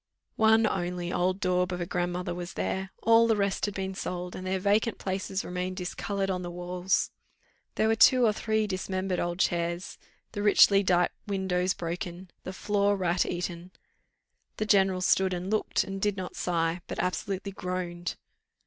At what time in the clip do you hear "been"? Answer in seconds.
3.75-3.93